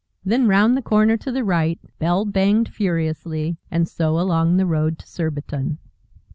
[0.25, 4.97] Then round the corner to the right bell banged furiously and so along the road
[4.97, 5.77] to Surbiton.